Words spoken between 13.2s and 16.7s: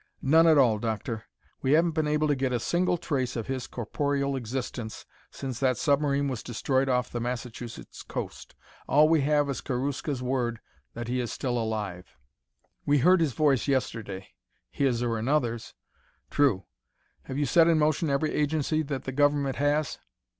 his voice yesterday." "His or another's." "True.